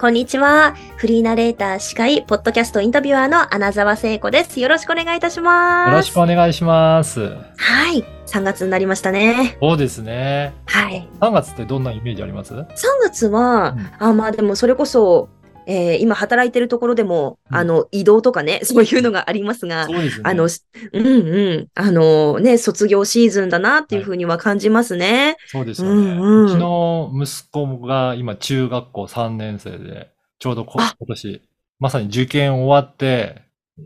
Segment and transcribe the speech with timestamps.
[0.00, 0.74] こんにちは。
[0.96, 4.58] フリーナレーター、司会、ポッドキャストインタビュアーの穴澤聖子です。
[4.58, 5.90] よろしくお願いいたします。
[5.90, 7.20] よろしくお願いします。
[7.58, 8.02] はい。
[8.26, 9.58] 3月になりましたね。
[9.60, 10.54] そうですね。
[10.64, 11.06] はい。
[11.20, 12.66] 3月ってどんなイメージあります？3
[13.02, 15.28] 月は、うんあ、まあでもそれこそ、
[15.70, 20.10] えー今働いてるところでも、うんあの、移動とかね、そういうのがありますが、すね。
[20.24, 20.62] あの、し
[20.92, 21.68] うんうん。
[21.74, 25.36] あのね、卒業シーズンだなっていうふうには感じますね。
[25.46, 25.94] そうですよね。
[25.94, 30.10] うんうんうちの息子が今中学校3年生で、
[30.40, 31.42] ちょうど今年、
[31.78, 33.42] まさに受験終わって、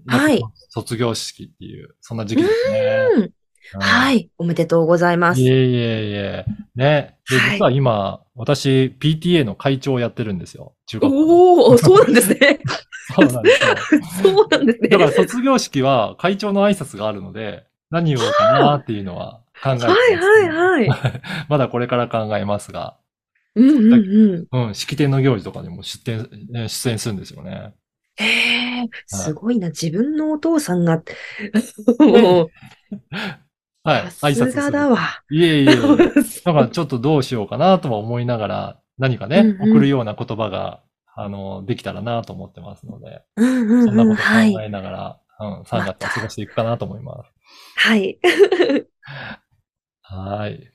[0.06, 3.30] はい卒業式っていう、そんな時期ですね。
[3.72, 4.30] はい。
[4.38, 5.40] おめでとうございます。
[5.40, 6.44] いえいえいえ。
[6.76, 7.16] ね。
[7.28, 10.74] で、はい実は今、私、PTA の会長をやってるんですよ。
[10.86, 11.12] 中学。
[11.12, 12.60] おお、 そうなんですね。
[13.14, 13.76] そうなんですよ。
[14.22, 14.88] そうなんですね。
[14.88, 21.22] だから卒業式は会長の挨拶があるので、何をかなっていうのは考えてます、はいはいはい。
[21.48, 22.96] まだこれから考えますが、
[23.54, 24.66] うんうんうん。
[24.66, 27.72] うん、式典の行事とかにも出展、ね出演するんですよね。
[28.16, 28.24] へ
[28.82, 29.68] え、すごいな。
[29.68, 31.02] 自分のお父さんが、
[31.98, 32.50] もう、
[33.84, 34.94] はい、さすがだわ。
[34.94, 35.22] わ。
[35.30, 35.76] いえいえ。
[35.76, 40.80] だからちょっとどうしようかなとは思いながら、何かね、うんうん送るような言葉が、
[41.14, 43.84] あの、できたらなと思ってますので、うんうんうん。
[43.84, 44.52] そんなことはい。
[44.54, 47.32] 考えながら、うん、3月を過ごしていくかなと思います。
[47.76, 48.18] はい。
[50.02, 50.70] はい。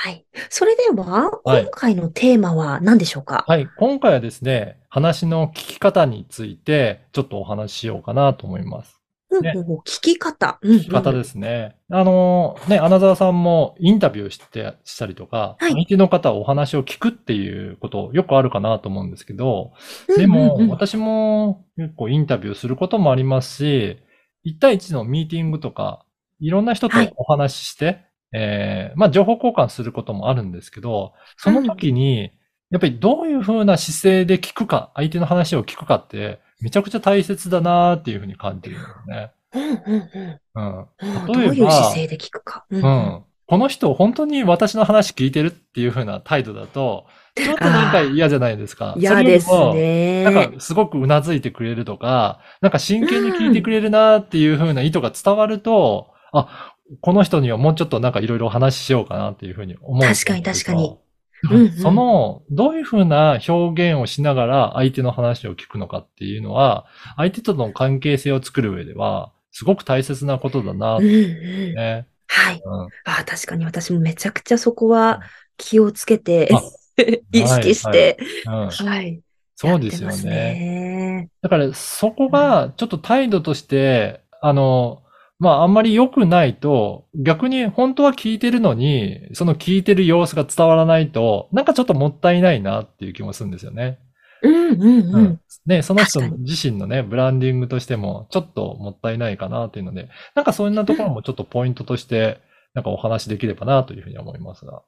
[0.00, 0.26] はい。
[0.48, 3.44] それでは、はい今回のテーマは何でしょうか？
[3.48, 3.68] はい。
[3.78, 8.97] 今回はですね、話の聞き方について、ちょっとお話ししようかなと思います。
[9.40, 9.54] ね。
[9.56, 10.58] 聞き方。
[10.62, 11.76] 聞聞き方ですね。
[11.90, 15.72] あの、ね、穴沢さんもインタビューして、したりとか、はい。
[15.72, 19.72] 相手の方お話を聞くっていうことよくあるかなと思うんですけど、
[20.16, 23.98] でも、私も結構インタビューすることもありますし、
[24.46, 26.04] 1対1のミーティングとか、
[26.40, 27.12] いろんな人とはい。
[27.16, 32.32] お話しして、えーまあ、情報交換することもあるんですけど、その時に、
[32.70, 39.30] やっぱりどういう風な姿勢で聞くか、相手の話を聞くかって、めちゃくちゃ大切だなっていうふうに感じるんですね。
[39.54, 40.78] うんうんうんうん。
[40.78, 40.86] うん
[41.26, 42.64] どう例えばいう姿勢で聞くか。
[42.70, 43.22] うんうん。
[43.46, 48.94] この人、本当に私の話聞いてるっていう風な態度だと、ちょっとなんか嫌じゃないですか。
[48.98, 50.24] 嫌ですね。
[50.24, 60.02] なんかすごくうなずいてくれるとか、なんか真剣に聞いてくれるなっていう風な意図が伝わると、あ、この人にはもうちょっとなんかいろいろお話ししようかなっていう風に思う。
[60.02, 60.98] 確かに確かに。
[61.42, 71.74] でもうんうんその、どういう風な表現をしながら相手の話を聞くのかっていうのは、相手との関係性を作る上では、すごく大切なことだなってうんうん。
[71.74, 72.06] ね。
[72.26, 72.62] はい。
[72.64, 75.22] うんあ確かに私もめちゃくちゃそこは
[75.56, 76.62] 気をつけてあ、
[77.32, 79.20] 意識して、うんはい。
[79.56, 80.24] そうですよね。
[80.24, 81.28] ね。
[81.42, 85.02] だから、そこが、ちょっと態度として、あの、
[85.38, 93.98] まあ、あんまり良くないと、逆に本当は聞いてるのに、その聞いてる様子が伝わらないと、なんかちょっともったいないなっていう気もするんですよね。
[94.42, 95.40] うんうんううんん。
[95.66, 102.40] ね、その人自身のね、ブランディングとしても、ちょっともったいないかなっていうので、なんかそんなところもちょっとポイントとして、
[102.74, 104.82] なんかお話できればなというふうに思いますが。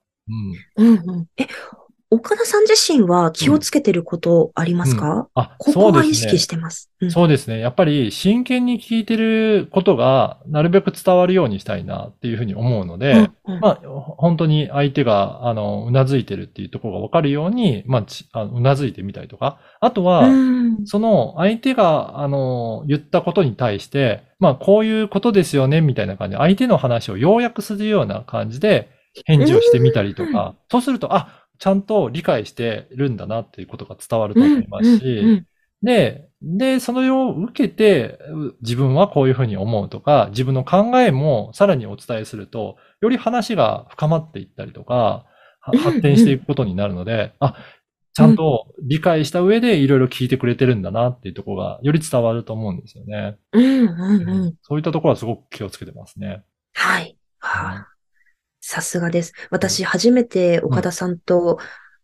[0.79, 0.85] うん。
[0.85, 1.27] うんうん。
[1.37, 1.47] え、
[2.13, 5.93] 岡田さん自身は気をつけてることありますか、あ、こそうですね。
[5.93, 6.91] こは意識してます。
[7.01, 7.11] うん。
[7.13, 7.61] そうですね。
[7.61, 13.13] やっぱり真剣に聞いてることがなるべく伝わるようにしたいなっていうふうに思うので、
[13.47, 13.61] うんうん。
[13.61, 13.81] まあ、
[14.19, 20.87] 本当に相手が、あの、うなずいてるっていうところがわかるように、まあ、うなずいてみたりとか、あとは、うん。
[20.87, 28.89] その相手が、あの、言ったことに対して、まあ、こういうことですよね、みたいな感じで、相手の話を要約するような感じで
[29.27, 35.47] 返事をしてみたりとか、そうすると、あ、ちゃんと理解してるんだなっていうことが伝わると思いますし、うんうん
[35.83, 45.25] で、で、それを受けて、う自分はこういうふうに思うとか、自分の考えもさらにお伝えすると、より話が深まっていったりとか、
[45.61, 47.57] 発展していくことになるので、あ、
[48.13, 53.39] ちゃんと理解した上でいろいろ聞いてくれてるんだなっていうところが、より伝わると思うんですよね。
[53.53, 54.55] うんうんうん。
[54.61, 56.43] そういったところはすごく気をつけてますね。
[56.75, 57.17] はい。
[57.39, 57.87] はあ
[58.71, 59.33] さすがです。
[59.51, 61.59] 私、初めて岡田さんと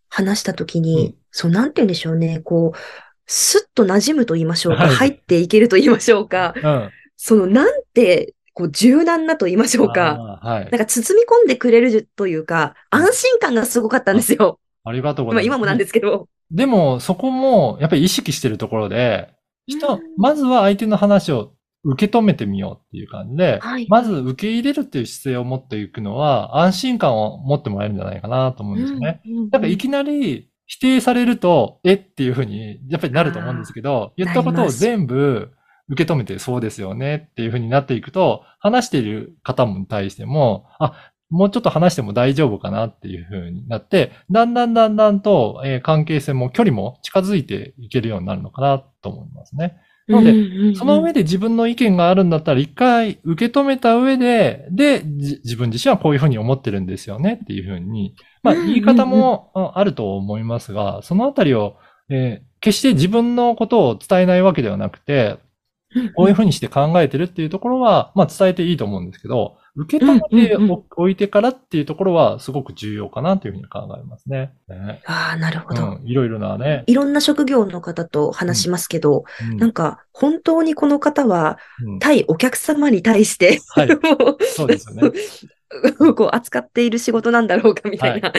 [0.09, 2.41] 話したときに、うんそう、なんて言うんでしょうね。
[2.41, 2.79] こう、
[3.27, 4.85] スッと馴染むと言いましょうか。
[4.85, 6.55] はい入っていけると言いましょうか。
[6.57, 6.91] うん。
[7.17, 10.41] その、なんて、こう、柔軟なと言いましょうか。
[10.43, 10.79] はいなん。
[10.81, 14.59] か包み込んでくれるというか、安心感がすごかったんですよ。
[14.83, 15.57] ありがとうござまあいます。
[15.57, 16.29] 今もなんですけど。
[16.51, 19.29] でも、そこも、やっぱり意識してるところで、
[19.69, 21.53] 人うん、まずは相手の話を
[21.87, 29.21] 受け止めてみようっていう感じで、はいまず受け入れるっていう姿勢を持っていくのは、安心感を持ってもらえるんじゃないかなと思うんですよね。
[29.25, 35.53] うんうんなんかいきなり否定されると、えっていうふうに、やっぱりなると思うんですけど、言ったことを全部
[35.89, 49.77] 受け止めてそうですよねっていうふうになっていくと、話している方に対しても、あ、もうちょっと話しても大丈夫かなっていうふうになって、だんだんだんだんと、えー関係性も距離も近づいていけるようになるのかなと思いますね。
[50.09, 50.77] なのでうんうんうん。
[50.77, 61.77] その上で自分の意見があるんだったら一回受け止めた上で、で、じ自分自身はこういうふうに思ってるんですよねっていうふうに、まあ言い方もああると思いますが、そのあたりを、
[62.11, 65.39] えー決して自分のことを伝えないわけではなくて、
[66.15, 70.57] こういうふうにして考えてるっていうところは、まあ伝えていいと思うんですけど、受け止めて
[70.97, 74.53] おいてからっていうところはすごく重要かなというふうに考えますね。
[74.69, 75.99] ねああ、なるほど。
[75.99, 76.85] うん、いろいろなね。
[76.87, 85.13] いろんな職業の方と話しますけど、うんなんか、本当にこの方は、うん対お客様に対して、はい もそうですよね。
[86.15, 88.33] こう扱っている仕事なんだろうかみたいな。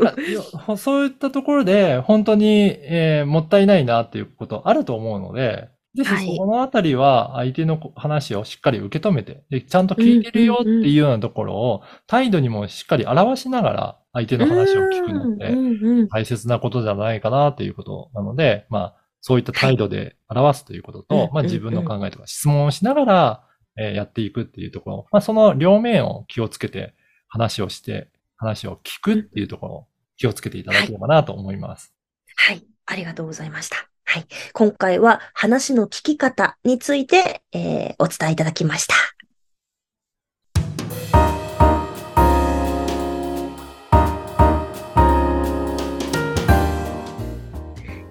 [0.00, 5.68] なんかいそういったところで、本当に、えーもったいないなっていうことあると思うので、
[6.04, 23.42] ぜはいひそのあたりは相手の話をしっかり受け止めて、でちゃんと聞いてるよっていうようなところを態度にもしっかり表しながら相手の話を聞くので、大切なことじゃないかなということなので、まあ、そういった態度で表すということと、はいまあ自分の考えとか質問をしながら、
[23.78, 26.94] えーやっていくっていうところ、まあその両面を気をつけて
[27.28, 31.92] 話をして、話を聞くっていうところを気をつけていただければなと思います。
[32.36, 32.64] はい。
[32.86, 33.95] ありがとうございました。
[34.16, 34.26] はい。
[34.54, 38.94] 今回は話の聞き方について、えーお伝えいただきました。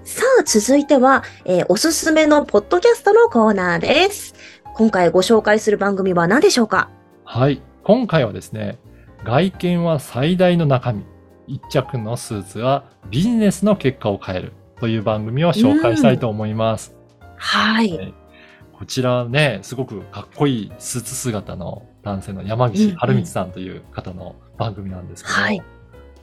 [0.04, 4.36] さあ、続いては、えーおすすめのポッドキャストのコーナーです。
[4.76, 6.92] 今回ご紹介する番組は何でしょうか？
[7.24, 7.64] はい。
[7.84, 8.78] 今回はですね、
[9.24, 11.04] 外見は最大の中身。
[11.48, 16.96] 一着のスーツはビジネスの結果を変えるという番組を紹介したいと思います。
[17.38, 18.14] はい。
[18.74, 25.64] こちらね、すごくかっこいいスーツ姿の男性の山岸春光さんという方の番組なんですけど、はい。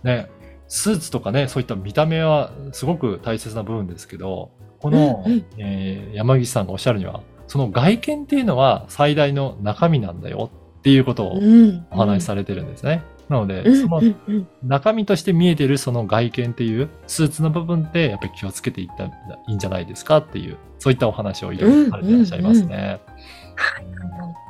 [0.02, 0.31] ね、
[0.69, 4.50] スーツとかね、そういった見た目はすごく大切な部分ですけど、
[4.81, 5.44] この、うんうん。
[5.58, 11.87] えー山岸さんがおっしゃるには、その外見っていうのは最大の中身なんだよっていうことをうん。
[11.90, 13.02] お話しされてるんですね。
[13.28, 19.10] なので、うんそのうんうん中身として見えてるその外見っていうスーツの部分ってやっぱり気をつけていったら
[19.48, 22.76] いいんじゃないですかっていう、そういったお話をいろいろされていらっしゃいますね。
[22.76, 24.42] はいはい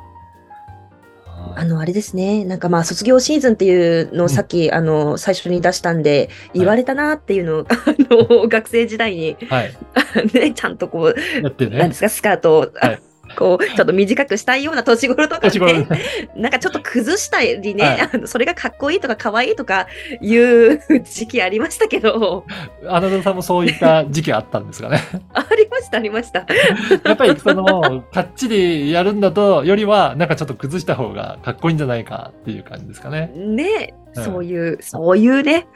[1.55, 2.45] あの、あれですね。
[2.45, 9.73] なんかまあ、卒業シーズンっていうのをさっき、あの、最初に出したんで、言われたなっていうのを、 あの、学生時代に、はい。
[10.33, 11.95] ね、ちゃんとこう、やってねなんで。
[11.95, 12.99] すか、スカートを、あはい
[13.35, 15.87] こう、ちょっと短くしたいような年頃とかね、
[16.35, 19.87] なんかちょっと崩したりね、はいあのそれがかっこいいとか可愛いとか
[20.21, 22.45] いう時期ありましたけど、
[22.87, 25.01] あなたさんもそういった時期あったんですかね。
[25.33, 26.45] ありました、ありました。
[27.03, 33.31] やっぱりその、かっちりやるんだと、よりは、なんかちょっと崩した方がかっこいいんじゃないかっていう感じですかね。
[33.35, 35.67] ね、うんそういう、そういうね、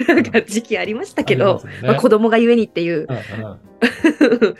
[0.47, 3.07] 時期ありましたけど、あねまあ、子供がゆえにっていう。
[3.09, 4.55] うんうん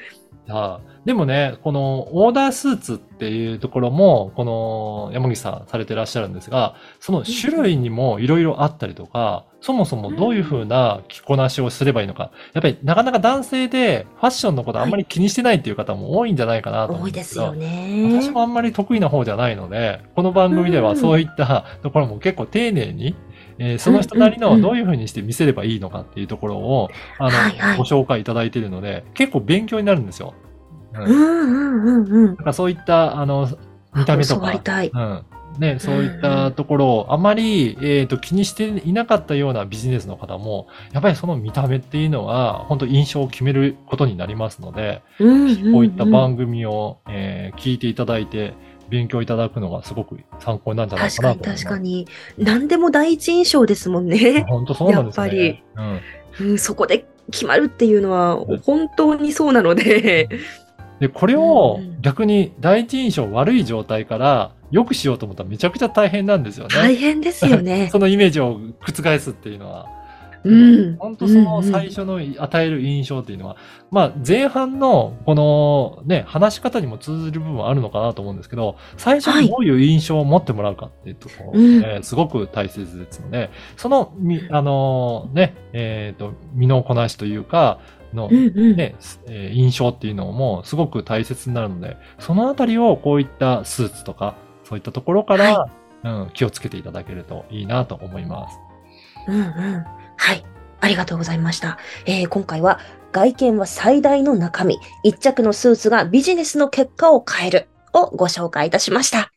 [0.48, 18.22] さあでもね、このオーダースーツっていうところも、この山岸さんされてらっしゃるんですが、その種類にもいろいろあったりとか、そもそもどういう風な着こなしをすればいいのか、やっぱりなかなか男性でファッションのことあんまり気にしてないっていう方も多いんじゃないかなと思うんでけど、多いですすよね。
[18.22, 23.16] 私もあんまり得意な方じゃないので、この番組ではそういったところも結構丁寧に、
[23.60, 26.90] えーその人なりのどういうふうにして見せればいいのかっていうところを、
[27.20, 30.34] あの、はいはいご紹介いただいているので、結構勉強になるんですよ。
[30.94, 31.04] うん。
[31.04, 32.26] うんうんうんうん。
[32.28, 33.48] なんかそういった、あの、
[33.96, 34.92] 見た目とか教わり、たい。
[34.94, 35.26] うん。
[35.60, 48.54] ね、そういったところをあまり、えっ、と、気にしていなかったようなビジネスの方も、やっぱりその見た目っていうのは、本当印象を決めることになりますので、うんうんうんこういった番組を、えー聞いていただいて、
[48.90, 51.44] 勉強いただくのがすごく参考になるんじゃない確かなと。
[51.44, 52.08] 確かに。
[52.38, 54.46] 何でも第一印象ですもんね。
[54.50, 55.28] 本当そうなんですね。
[55.28, 55.64] やっぱり
[56.40, 56.50] うん。
[56.52, 60.30] うん、そこで決まるっていうのはうん本当にそうなので。
[61.00, 66.76] で、これを逆に第一印象悪い状態から良くしようと思ったらめちゃくちゃ大変なんですよね。
[66.76, 67.90] 大変ですよね。
[67.92, 69.97] そのイメージを覆すっていうのは。
[70.48, 70.98] うん。
[70.98, 73.58] 本当その最初の与える印象っていうのは、
[73.92, 87.80] まあ前半のこのね、話し方にも通ずる部分はあるのかなと思うんですけど、最初にどういう印象を持ってもらうかっていうところ、うんえーすごく大切ですので、そのみ、あのね、えっ、と、身のこなしというか、
[88.14, 88.76] の、うんうん。
[88.76, 88.96] ね、
[89.28, 95.70] えー印象っていうのもすごく大切になるので、そのあたりをこういったスーツとか、そういったところから、
[96.04, 98.60] うん、気をつけていただけるといいなと思います。
[99.28, 99.86] うんうん。
[100.18, 100.44] はい。
[100.80, 101.78] ありがとうございました。
[102.06, 102.80] えー今回は
[103.12, 109.32] 外見は最大の中身、一着のスーツがビジネスの結果を変えるをご紹介いたしました。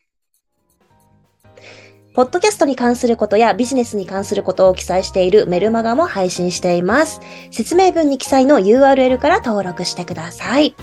[2.13, 7.21] ポッドキャストに関することやビジネスに関することを記載しているメルマガも配信しています。
[7.53, 10.75] 説明文に記載の URL から登録してください。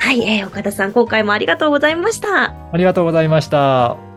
[0.00, 2.52] はい、えー岡田さん、今回もありがとうございました。
[2.72, 4.11] ありがとうございました。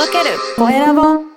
[0.00, 0.38] 届ける。
[0.56, 1.29] コエラボ